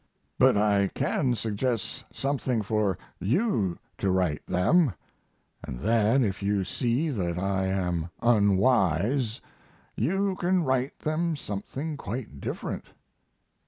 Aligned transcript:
But 0.39 0.57
I 0.57 0.87
can 0.87 1.35
suggest 1.35 2.03
something 2.11 2.63
for 2.63 2.97
you 3.19 3.77
to 3.99 4.09
write 4.09 4.43
them; 4.47 4.95
and 5.63 5.77
then 5.77 6.23
if 6.23 6.41
you 6.41 6.63
see 6.63 7.09
that 7.11 7.37
I 7.37 7.67
am 7.67 8.09
unwise 8.19 9.41
you 9.95 10.35
can 10.37 10.63
write 10.63 10.97
them 10.97 11.35
something 11.35 11.97
quite 11.97 12.41
different. 12.41 12.85